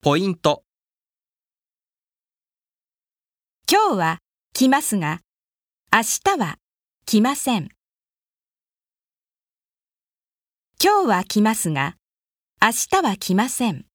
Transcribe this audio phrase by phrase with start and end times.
[0.00, 0.62] ポイント、
[3.68, 4.18] 今日は
[4.54, 5.22] 来ますが、
[5.92, 6.02] 明
[6.36, 6.58] 日は
[7.04, 7.68] 来ません。
[10.80, 11.96] 今日は来ますが、
[12.62, 12.68] 明
[13.00, 13.86] 日は来ません。